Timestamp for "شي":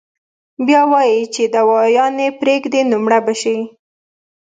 3.41-3.57